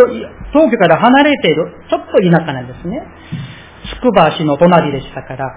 [0.52, 3.04] 東京から離れている、ちょっと田舎なんですね。
[3.94, 5.56] つくば市の隣でしたから。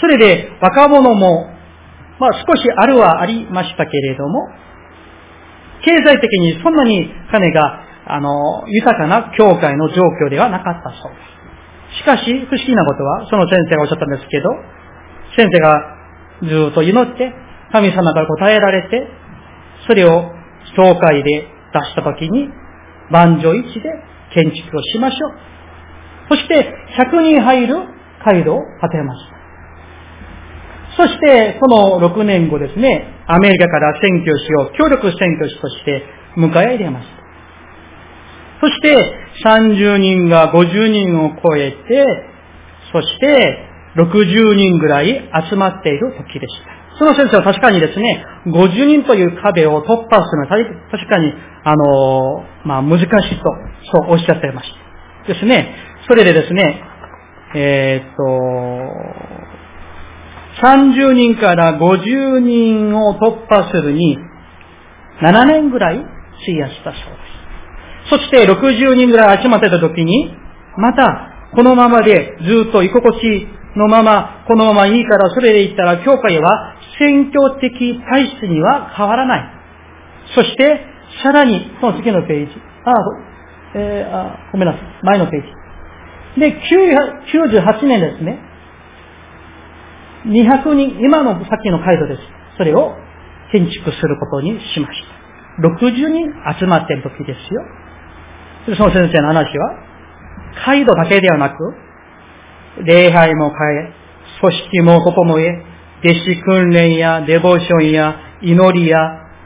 [0.00, 1.48] それで、若者も、
[2.22, 4.46] まあ少しあるはありましたけれども、
[5.82, 11.18] 経済的にそんなに金が、あの、豊かな教会の状況ではなかったそうで
[11.90, 11.98] す。
[11.98, 14.50] しかし、不思議なことは、その先生がおっしゃったんですけど、
[15.34, 15.96] 先生が
[16.42, 17.32] ずっと祈って、
[17.72, 19.08] 神様から答えられて、
[19.88, 20.30] それを
[20.76, 22.48] 教会で出したときに、
[23.10, 23.82] 万丈一で
[24.32, 25.32] 建築をしましょう。
[26.28, 27.76] そして、100人入る
[28.24, 29.41] 街道を建てました。
[30.96, 36.04] そして、その6年後ですね、アメリカから選挙師を協力選挙師として
[36.36, 37.22] 迎え入れました。
[38.60, 42.06] そして、30人が50人を超えて、
[42.92, 46.82] そして、60人ぐらい集まっている時でした。
[46.98, 51.32] その先生は確かにですね、50人という壁を突破するのは確かに、
[51.64, 53.44] あの、まあ、難しいと、
[53.92, 54.70] そうおっしゃっていまし
[55.26, 55.32] た。
[55.32, 55.74] ですね、
[56.08, 56.82] それでですね、
[57.54, 59.51] えー、っと、
[60.60, 64.18] 30人から50人を突破するに、
[65.22, 68.10] 7年ぐらい費やしたそうです。
[68.10, 70.34] そして60人ぐらい集まってた時に、
[70.76, 79.50] また、このままでずっと居心地のまま、このままいいからそれで言ったら、教会は選挙的体質には変わらない。
[80.34, 80.86] そして、
[81.22, 82.52] さらに、その次のページ。
[82.84, 82.92] あ、
[83.74, 84.82] えー、あごめんなさい。
[85.02, 86.40] 前のページ。
[86.40, 88.51] で、98年ですね。
[90.26, 92.22] 200人、今のさっきの回路です。
[92.58, 92.94] それを
[93.50, 95.22] 建築することにしました。
[95.60, 98.76] 60人集まっている時ですよ。
[98.76, 99.78] その先生の話は、
[100.66, 101.56] 街道だけではなく、
[102.84, 103.58] 礼拝も変
[103.88, 103.92] え、
[104.40, 105.64] 組織も整え、
[106.04, 108.98] 弟子訓練やデボーションや祈りや、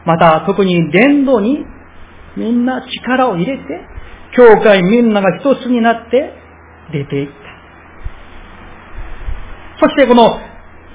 [0.04, 1.64] また特に伝道に
[2.36, 3.62] みんな力を入れて、
[4.36, 6.32] 教会みんなが一つになって
[6.92, 7.34] 出ていった。
[9.80, 10.38] そしてこの、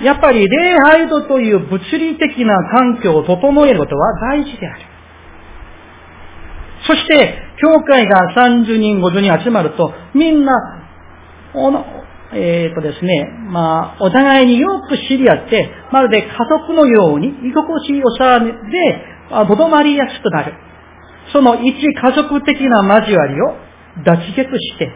[0.04, 4.82] やっぱり礼拝度という物理的な環境を整えることは大事である。
[6.88, 10.54] そして、教会が30人、50人集まると、みんな、
[11.54, 11.86] おの、
[12.34, 18.52] えっ、ー、とですね、まあ、お互いによく知り合って、まるで家族のように、居心地よさで、
[19.48, 20.54] とどまりやすくなる。
[21.32, 23.56] その一家族的な交わりを
[24.04, 24.92] 脱却して、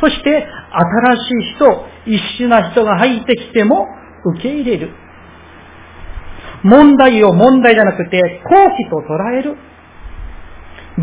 [0.00, 3.86] そして新しい人、一緒な人が入ってきても
[4.24, 4.90] 受け入れる。
[6.62, 9.56] 問題を問題じゃなくて、好機と捉える。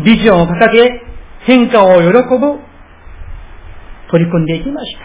[0.04, 1.02] ビジョンを掲げ、
[1.40, 2.60] 変化を喜ぶ。
[4.10, 5.00] 取り組んでいきました。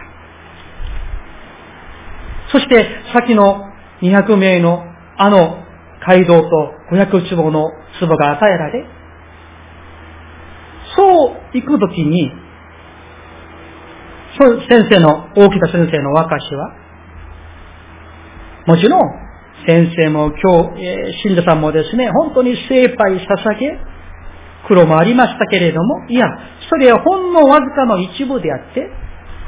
[2.52, 4.84] そして、先の200名の
[5.18, 5.64] あの
[6.06, 6.50] 街道と
[6.92, 8.86] 500坪の壺が与えられ、
[10.96, 12.32] そう行くときに、
[14.68, 16.74] 先生の、大木田先生の若しは、
[18.68, 19.00] もちろん、
[19.66, 23.80] 先生も今日、えー、信者さんもですね、本当に精一杯捧げ、
[24.68, 26.26] 苦労もありましたけれども、いや、
[26.70, 28.90] それはほんのわずかの一部であって、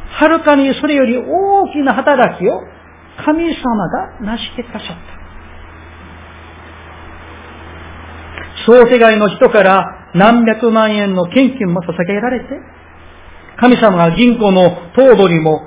[0.09, 2.59] はるかにそれより大きな働きを
[3.25, 5.23] 神様が成してくださった。
[8.65, 12.45] 総手外の人から何百万円の献金も捧げられて、
[13.59, 15.61] 神様が銀行の頭取も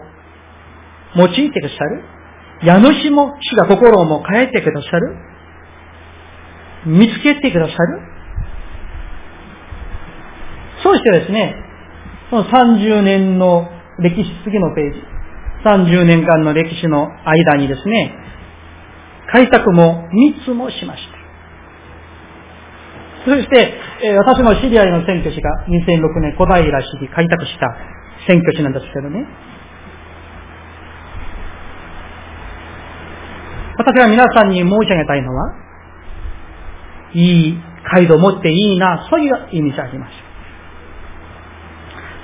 [1.14, 2.15] 用いてくださる。
[2.62, 5.16] 家主も主が心をも変えてくださる？
[6.86, 8.00] 見つけてくださる？
[10.82, 11.54] そうしてですね、
[12.30, 15.02] その30年の歴史、次のページ。
[15.64, 18.14] 30年間の歴史の間にですね、
[19.32, 21.16] 開拓も3つもしました。
[23.24, 27.74] そして、え、私の知り合いの選挙師が2006年小平市に開拓した
[28.28, 29.26] 選挙師なんですけどね。
[33.78, 35.54] 私が皆さんに申し上げたいのは、
[37.14, 37.58] いい
[37.92, 40.26] 街道を持っていいな、そういう意味じゃありました。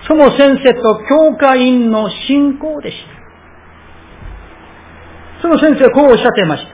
[0.08, 3.12] その先生と教会員の信仰でした。
[5.42, 6.70] その先生はこうおっしゃっていました。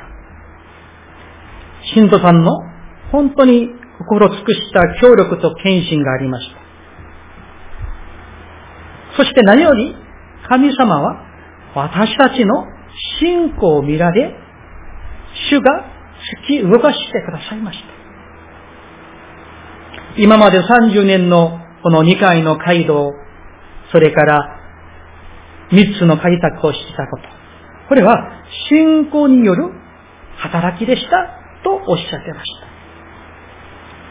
[1.94, 2.52] 信徒さんの
[3.12, 3.68] 本当に
[3.98, 6.58] 心尽くした協力と献身がありました。
[9.16, 9.94] そして何より
[10.48, 11.24] 神様は
[11.74, 12.64] 私たちの
[13.20, 14.34] 信仰を見られ、
[15.50, 15.84] 主が
[16.46, 17.98] 突き動かしてくださいました。
[20.20, 23.12] 今まで30年のこの2回の街道、
[23.92, 24.58] それから
[25.70, 27.22] 3つの開拓をしてたこと。
[27.88, 29.70] これは信仰による
[30.38, 31.10] 働きでした
[31.62, 32.68] とおっしゃってました。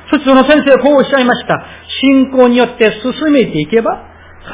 [0.10, 1.66] そしてその先生はこうおっしゃいました。
[2.02, 4.04] 信仰によって進めていけば、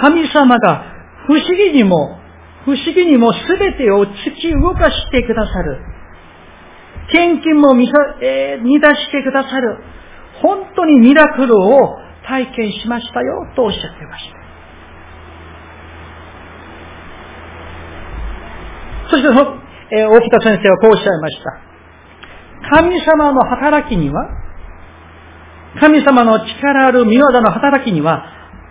[0.01, 0.85] 神様が
[1.27, 2.19] 不思議にも、
[2.65, 5.77] 不思議にも全てを突き動かしてくださる。
[7.11, 9.77] 献金も満た,、えー、満たしてくださる。
[10.41, 14.43] 本当にミラクルを体験しましたよとおっしゃってました。
[19.09, 19.59] そしてその、
[19.91, 21.73] えー、大北先生はこうおっしゃいました。
[22.75, 24.29] 神様の働きには、
[25.79, 28.25] 神様の力ある御業の働きには、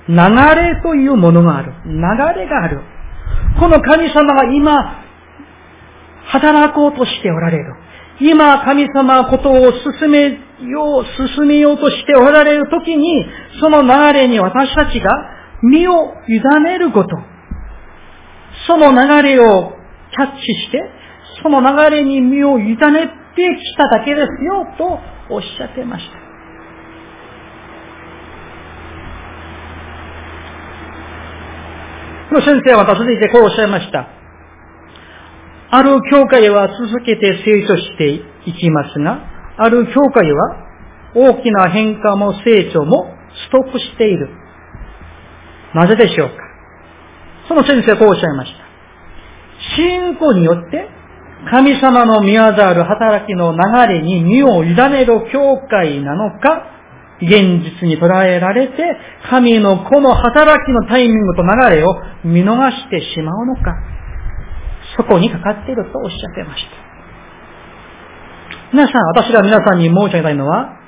[0.08, 1.72] 流れというものがある。
[1.84, 1.92] 流
[2.40, 2.80] れがある。
[3.60, 5.04] この神様が今、
[6.26, 7.74] 働こうとしておられる。
[8.22, 13.26] 今、神様ことを進めよう、進めようとしておられるときに、
[13.60, 15.10] その流れに私たちが
[15.62, 17.08] 身を委ねること。
[18.66, 19.72] その流れを
[20.12, 20.80] キャッチして、
[21.42, 25.00] その流れに身を委ねてきただけですよ、と
[25.34, 26.22] おっしゃってました。
[32.32, 34.21] の先生は続いてこうおっしゃいました。
[35.74, 39.24] ある教会は続けて成長していきますが、
[39.56, 40.56] ある教会は
[41.14, 43.06] 大きな変化も成長も
[43.46, 44.28] ストップしている。
[45.74, 46.34] なぜでしょうか？
[47.48, 48.58] その先生はこうおっしゃいました。
[49.76, 50.88] 信仰によって
[51.50, 53.58] 神様の見業ある働きの流
[53.94, 56.66] れに身を委ねる教会なのか、
[57.22, 58.74] 現実に捉えられて、
[59.30, 63.74] 神のこの働きのタイミングと流れを見逃してしまうのか、
[64.96, 66.70] そこにかかっているとおっしゃってました。
[68.72, 70.78] 皆さん、私が皆さんに申し上げたいのは、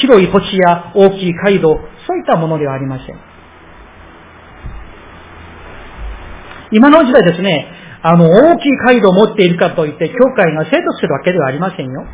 [0.00, 3.16] 広い土地や大きい街道、そういったものではありません。
[6.72, 7.68] 今の時代ですね、
[8.02, 12.04] あの、大きい街道を持っているかといって、教会が生徒するわけではありませんよ。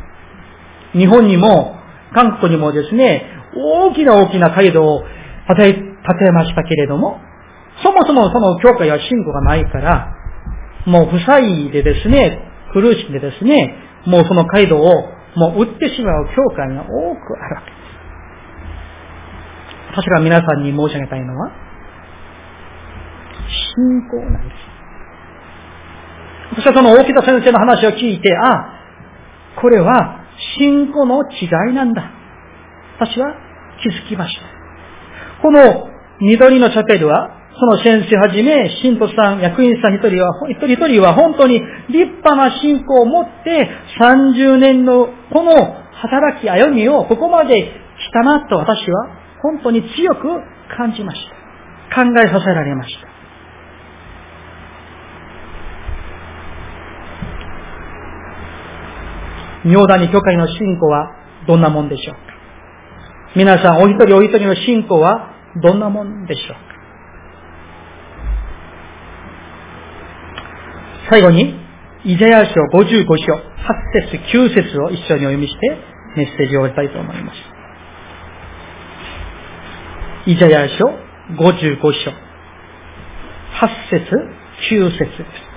[0.93, 1.77] 日本にも
[2.13, 5.03] 韓国にもですね、大きな大きな街道を
[5.47, 7.19] 建て、建てましたけれども、
[7.83, 10.13] そもそもその教会は信仰がないから、
[10.85, 12.39] もう不採でですね、
[12.73, 13.75] 苦しんでですね、
[14.05, 14.81] もうその街道を
[15.35, 17.81] もう売ってしまう教会が多くあるわけです。
[19.91, 21.51] 私が皆さんに申し上げたいのは、
[23.75, 24.71] 信仰なんです。
[26.63, 28.81] 私はその大木田先生の話を聞いて、あ、
[29.61, 30.25] これは
[30.57, 32.11] 信仰の違いなんだ。
[32.99, 33.33] 私は
[33.81, 34.43] 気づきました。
[35.41, 35.87] この
[36.19, 41.59] 緑のチャペルは、その先生はじめ、信徒さん、役員さん一人は、一人一人は本当に
[41.89, 45.53] 立派な信仰を持って30年のこの
[45.93, 50.21] 働き、歩みをここまでしたなと私は本当に強く
[50.75, 51.21] 感じまし
[51.91, 52.03] た。
[52.03, 53.07] 考えさせられました。
[59.69, 61.11] 妙谷教会の信仰は
[61.45, 62.21] どんなもんでしょうか
[63.35, 66.70] 皆さんお一人お一人の信仰はどんなもんでしょうか
[71.11, 71.53] 最後に、
[72.05, 73.43] イザヤ書55章、8
[74.09, 75.77] 節9節を一緒にお読みして
[76.15, 77.37] メッセージを終えたいと思います。
[80.25, 80.85] イザヤ書
[81.35, 82.11] 55章、
[83.59, 84.15] 8節
[84.71, 85.50] 9節です。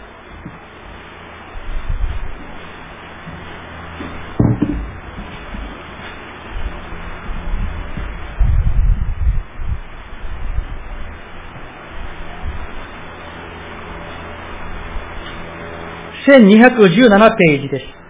[16.27, 18.05] 1217ページです。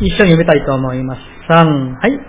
[0.00, 1.20] 一緒に読みたいと思います。
[1.50, 2.20] 3、はい。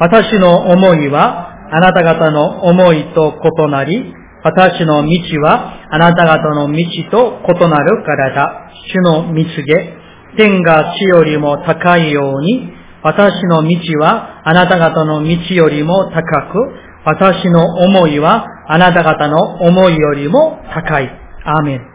[0.00, 8.70] 私の思いは、あなた方の思いと異なり、私の道は、あなた方の道と異なるからだ。
[8.92, 9.94] 主の蜜げ、
[10.36, 12.72] 天が地よりも高いように、
[13.02, 16.20] 私の道は、あなた方の道よりも高
[16.52, 16.74] く、
[17.04, 21.08] 私の思いは、あなた方の思いよりも高い。
[21.44, 21.93] アーメン。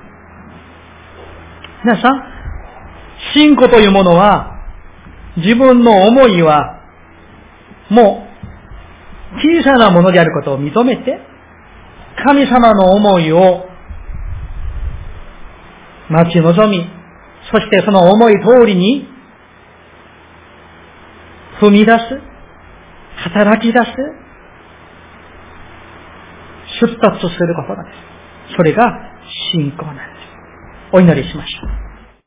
[1.83, 2.23] 皆さん、
[3.33, 4.59] 信仰というものは、
[5.37, 6.81] 自分の思いは、
[7.89, 11.19] もう、小さなものであることを認めて、
[12.25, 13.65] 神様の思いを
[16.09, 16.85] 待ち望み、
[17.51, 19.07] そしてその思い通りに
[21.61, 21.99] 踏み出す、
[23.23, 23.85] 働き出す、
[26.81, 27.91] 出発することなんで
[28.49, 28.55] す。
[28.57, 28.81] それが
[29.53, 30.08] 信仰なんです。
[30.91, 31.88] お祈りしましょう。